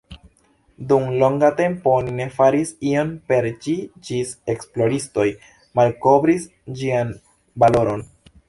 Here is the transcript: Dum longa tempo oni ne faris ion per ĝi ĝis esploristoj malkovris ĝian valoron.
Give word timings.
Dum 0.91 1.03
longa 1.23 1.49
tempo 1.59 1.93
oni 1.97 2.15
ne 2.21 2.25
faris 2.37 2.71
ion 2.93 3.13
per 3.31 3.49
ĝi 3.67 3.75
ĝis 4.09 4.33
esploristoj 4.55 5.29
malkovris 5.81 6.53
ĝian 6.81 7.17
valoron. 7.67 8.07